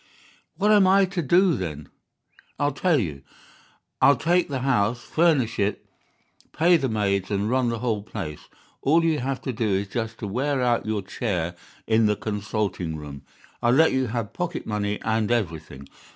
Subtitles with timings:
[0.57, 1.87] "'What am I to do, then?'
[2.57, 3.21] "'I'll tell you.
[4.01, 5.85] I'll take the house, furnish it,
[6.53, 8.47] pay the maids, and run the whole place.
[8.81, 12.95] All you have to do is just to wear out your chair in the consulting
[12.97, 13.21] room.
[13.61, 15.87] I'll let you have pocket money and everything.